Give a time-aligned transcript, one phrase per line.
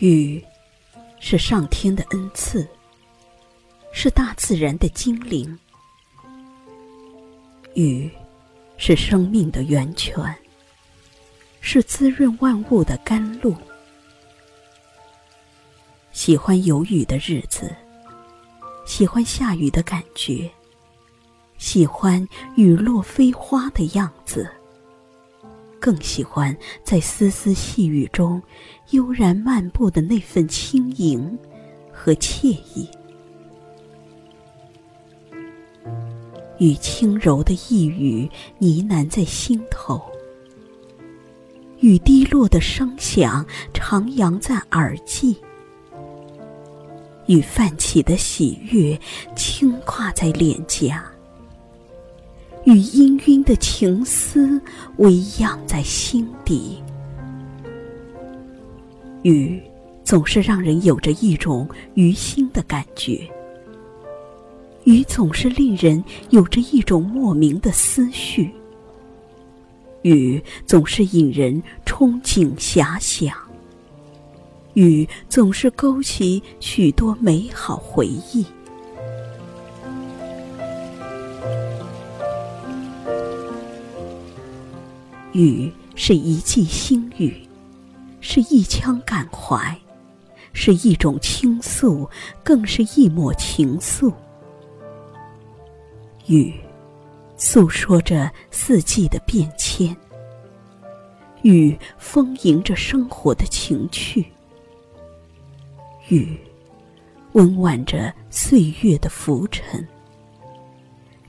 [0.00, 0.44] 雨，
[1.18, 2.66] 是上天的恩赐，
[3.92, 5.58] 是大自然的精灵。
[7.74, 8.08] 雨，
[8.76, 10.14] 是生命的源泉，
[11.60, 13.56] 是滋润万物的甘露。
[16.12, 17.74] 喜欢有雨的日子，
[18.86, 20.48] 喜欢下雨的感觉，
[21.58, 24.48] 喜欢雨落飞花的样子。
[25.80, 28.42] 更喜欢在丝丝细雨中
[28.90, 31.38] 悠然漫步的那份轻盈
[31.92, 32.88] 和惬意。
[36.58, 38.28] 与轻柔的一语
[38.58, 40.02] 呢喃在心头，
[41.78, 45.36] 雨滴落的声响徜徉在耳际，
[47.26, 48.98] 与泛起的喜悦
[49.36, 51.04] 轻跨在脸颊。
[52.68, 54.60] 与氤氲的情思
[54.98, 56.82] 微漾在心底，
[59.22, 59.58] 雨
[60.04, 63.26] 总是让人有着一种于心的感觉，
[64.84, 68.50] 雨总是令人有着一种莫名的思绪，
[70.02, 73.34] 雨总是引人憧憬遐想，
[74.74, 78.44] 雨总是勾起许多美好回忆。
[85.38, 87.32] 雨是一季心语，
[88.20, 89.78] 是一腔感怀，
[90.52, 92.10] 是一种倾诉，
[92.42, 94.12] 更是一抹情愫。
[96.26, 96.52] 雨，
[97.36, 99.96] 诉说着四季的变迁。
[101.42, 104.26] 雨，丰盈着生活的情趣。
[106.08, 106.36] 雨，
[107.34, 109.86] 温婉着岁月的浮沉。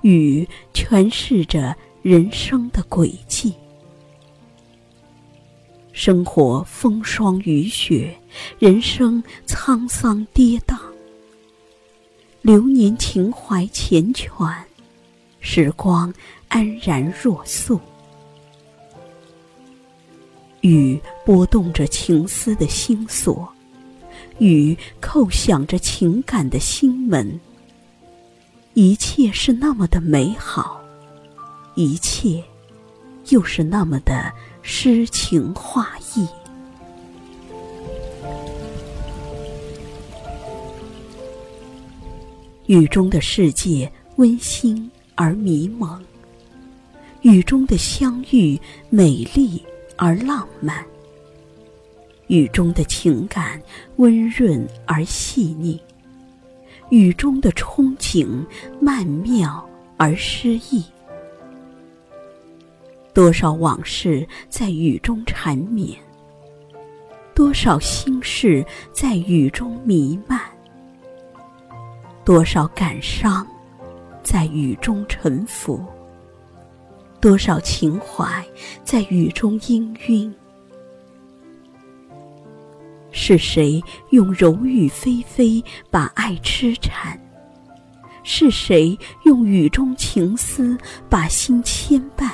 [0.00, 3.52] 雨，诠释着人生的轨迹。
[5.98, 8.16] 生活风霜雨雪，
[8.60, 10.78] 人生沧桑跌宕。
[12.40, 14.54] 流年情怀缱绻，
[15.40, 16.14] 时光
[16.46, 17.80] 安然若素。
[20.60, 23.52] 雨拨动着情思的心锁，
[24.38, 27.40] 雨叩响着情感的心门。
[28.74, 30.80] 一切是那么的美好，
[31.74, 32.40] 一切
[33.30, 34.32] 又是那么的。
[34.70, 36.28] 诗情画意，
[42.66, 45.98] 雨中的世界温馨而迷蒙，
[47.22, 49.64] 雨中的相遇美丽
[49.96, 50.84] 而浪漫，
[52.26, 53.58] 雨中的情感
[53.96, 55.80] 温润而细腻，
[56.90, 58.44] 雨中的憧憬
[58.80, 59.66] 曼妙
[59.96, 60.84] 而诗意。
[63.12, 65.98] 多少往事在雨中缠绵，
[67.34, 70.40] 多少心事在雨中弥漫，
[72.24, 73.46] 多少感伤
[74.22, 75.84] 在雨中沉浮，
[77.20, 78.44] 多少情怀
[78.84, 80.32] 在雨中氤氲。
[83.10, 87.18] 是谁用柔雨霏霏把爱痴缠？
[88.22, 92.30] 是谁用雨中情思把心牵绊？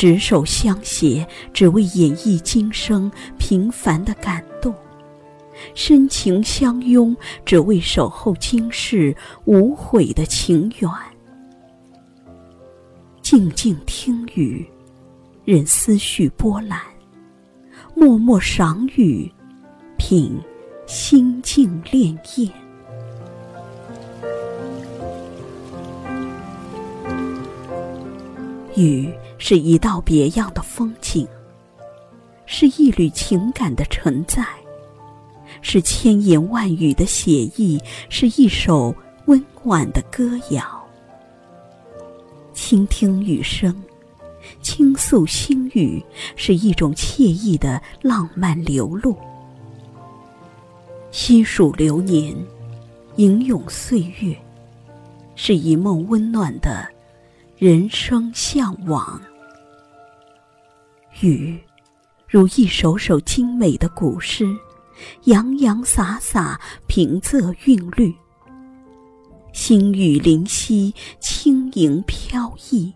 [0.00, 4.72] 执手相携，只为演绎今生平凡的感动；
[5.74, 10.90] 深情相拥，只为守候今世无悔的情缘。
[13.20, 14.66] 静静听雨，
[15.44, 16.78] 任思绪波澜；
[17.94, 19.30] 默默赏雨，
[19.98, 20.34] 品
[20.86, 22.50] 心境潋滟。
[28.74, 29.12] 雨。
[29.42, 31.26] 是一道别样的风景，
[32.44, 34.44] 是一缕情感的承载，
[35.62, 37.80] 是千言万语的写意，
[38.10, 38.94] 是一首
[39.24, 40.62] 温婉的歌谣。
[42.52, 43.74] 倾听雨声，
[44.60, 46.04] 倾诉心语，
[46.36, 49.16] 是一种惬意的浪漫流露。
[51.10, 52.36] 细数流年，
[53.16, 54.36] 吟咏岁月，
[55.34, 56.86] 是一梦温暖的
[57.56, 59.18] 人生向往。
[61.20, 61.58] 雨，
[62.28, 64.46] 如一首首精美的古诗，
[65.24, 68.14] 洋洋洒洒，平仄韵律。
[69.52, 72.92] 星雨灵犀，轻盈飘逸。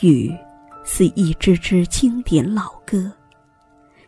[0.00, 0.34] 雨，
[0.82, 3.12] 似一支支经典老歌，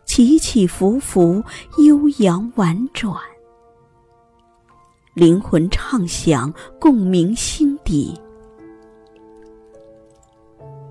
[0.05, 1.43] 起起伏伏，
[1.77, 3.15] 悠扬婉转。
[5.13, 8.19] 灵魂畅想，共鸣心底。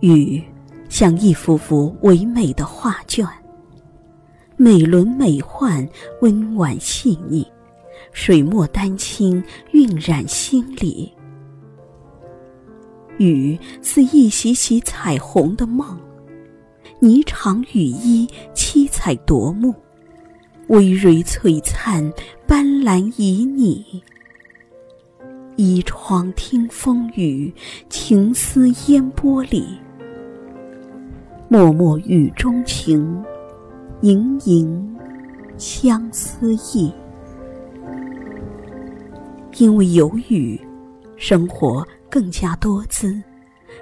[0.00, 0.44] 雨。
[0.92, 3.26] 像一幅幅唯美的画卷，
[4.58, 5.88] 美轮美奂，
[6.20, 7.46] 温婉细腻，
[8.12, 11.10] 水墨丹青晕染心里。
[13.16, 15.98] 雨似一袭袭彩虹的梦，
[17.00, 19.74] 霓裳羽衣七彩夺目，
[20.68, 22.12] 葳蕤璀璨，
[22.46, 24.02] 斑斓旖旎。
[25.56, 27.50] 倚窗听风雨，
[27.88, 29.66] 情思烟波里。
[31.52, 33.22] 脉脉雨中情，
[34.00, 34.96] 盈盈
[35.58, 36.90] 相思意。
[39.58, 40.58] 因为有雨，
[41.18, 43.22] 生活更加多姿，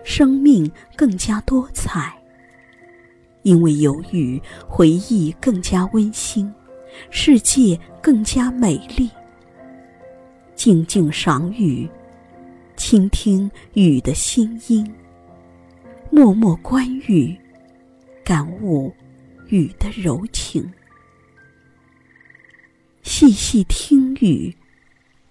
[0.02, 2.12] 生命更加多彩。
[3.42, 6.52] 因为有雨，回忆更加温馨，
[7.08, 9.08] 世界更加美丽。
[10.56, 11.88] 静静赏雨，
[12.74, 14.84] 倾听雨的心音；
[16.10, 17.38] 默默观雨，
[18.24, 18.94] 感悟
[19.48, 20.70] 雨的柔情。
[23.02, 24.54] 细细听雨，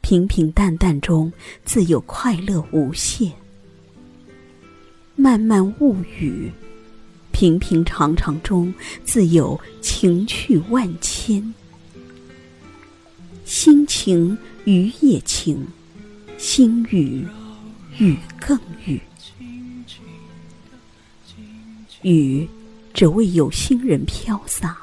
[0.01, 1.31] 平平淡淡中
[1.63, 3.31] 自有快乐无限；
[5.15, 6.51] 漫漫雾雨，
[7.31, 11.53] 平平常常中自有情趣万千。
[13.45, 14.38] 心情。
[14.65, 15.65] 雨也晴，
[16.38, 17.25] 心雨，
[17.97, 19.01] 雨更雨。
[22.03, 22.47] 雨
[22.99, 24.77] 只为有心人飘洒，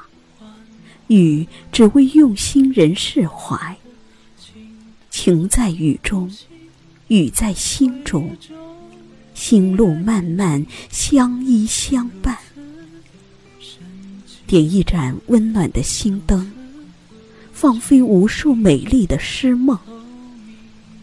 [1.05, 3.77] 雨只为用心人释怀。
[5.11, 6.27] 情在雨中，
[7.09, 8.35] 雨在心中，
[9.35, 12.35] 心路漫漫，相依相伴。
[14.47, 16.51] 点一盏温暖的心灯。
[17.53, 19.77] 放飞无数美丽的诗梦，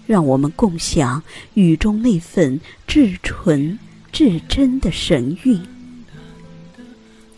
[0.04, 1.22] 让我们共享
[1.54, 3.78] 雨中那份至纯
[4.10, 5.60] 至真的神韵；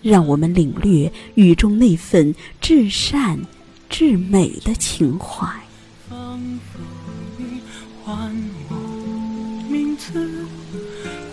[0.09, 3.41] 让我们领略雨中那份至善
[3.91, 5.49] 至美的情怀。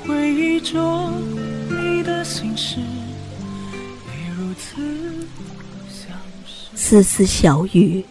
[0.05, 1.13] 回忆中
[1.69, 2.79] 你的心事，
[4.35, 4.81] 如此。
[6.75, 8.03] 丝丝小雨，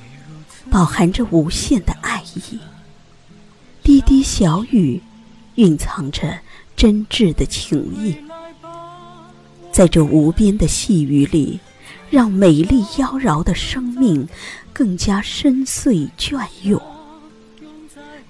[0.70, 2.58] 饱含着无限的爱意；
[3.82, 5.02] 滴滴小雨，
[5.56, 6.38] 蕴藏着
[6.76, 8.16] 真挚的情意。
[9.72, 11.58] 在这无边的细雨里，
[12.10, 14.28] 让美丽妖娆的生命
[14.70, 16.78] 更加深邃隽永；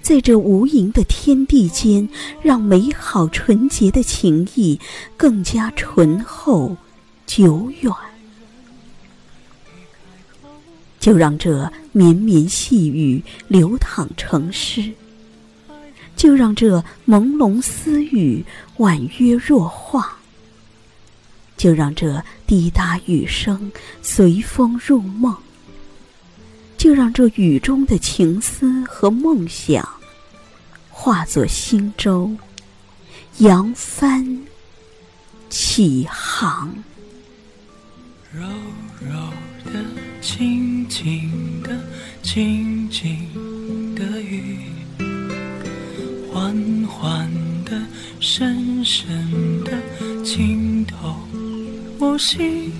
[0.01, 2.07] 在这无垠的天地间，
[2.41, 4.79] 让美好纯洁的情谊
[5.17, 6.77] 更加醇厚
[7.25, 7.93] 久远。
[11.01, 14.93] 就让这绵绵细雨流淌成诗，
[16.15, 18.45] 就让这朦胧私语
[18.77, 20.17] 婉约若画，
[21.63, 23.71] 就让这滴答雨声
[24.01, 25.33] 随风入梦，
[26.75, 29.87] 就让这雨中的情思和梦想
[30.89, 32.35] 化作轻舟，
[33.37, 34.43] 扬帆
[35.49, 36.75] 起航。
[38.33, 38.41] 柔
[38.99, 39.15] 柔
[39.63, 39.79] 的。
[40.19, 41.79] 静静的，
[42.21, 44.59] 静静的雨，
[46.29, 46.53] 缓
[46.89, 47.31] 缓
[47.63, 47.81] 的，
[48.19, 49.71] 深深的
[50.25, 51.15] 浸透
[52.03, 52.73] 我心。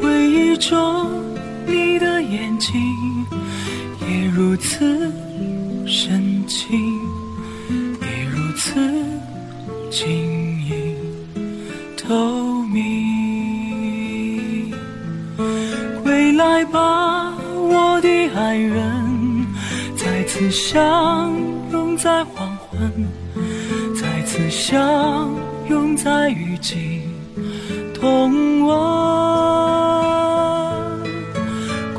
[0.00, 1.22] 回忆中
[1.66, 2.72] 你的眼睛，
[4.08, 5.12] 也如此
[5.86, 6.98] 深情，
[8.00, 8.80] 也如此
[9.90, 10.08] 晶
[10.64, 10.96] 莹
[11.98, 14.72] 透明。
[16.02, 19.46] 归来吧，我的爱人，
[19.96, 21.30] 再次相
[21.70, 22.90] 拥在黄昏，
[23.94, 25.30] 再次相
[25.68, 26.99] 拥在雨季
[28.00, 28.70] 同吻。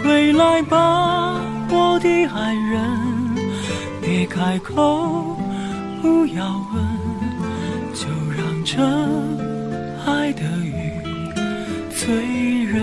[0.02, 1.40] 归来吧，
[1.70, 2.82] 我的爱人，
[4.02, 5.38] 别开口，
[6.02, 6.44] 不要
[6.74, 6.84] 问，
[7.94, 8.82] 就让这
[10.06, 10.74] 爱的雨
[11.92, 12.82] 醉人。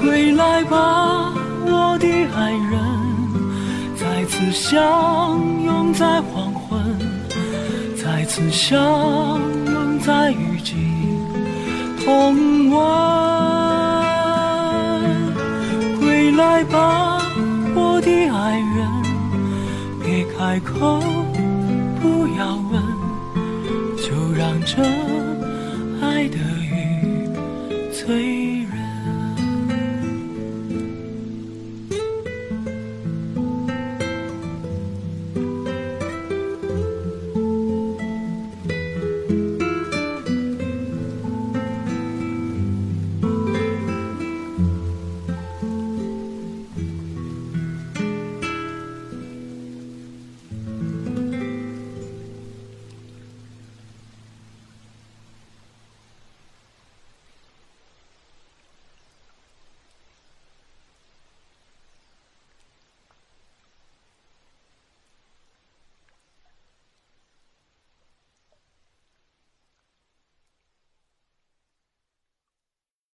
[0.00, 1.30] 归来吧，
[1.66, 2.80] 我的爱人，
[3.96, 6.80] 再次相拥在黄昏，
[8.02, 9.38] 再次相
[10.04, 10.74] 在雨季
[12.04, 12.78] 同吻。
[15.98, 17.22] 归来吧，
[17.74, 18.88] 我的爱人，
[20.02, 21.00] 别开口，
[22.00, 22.82] 不要问，
[23.96, 25.09] 就让这。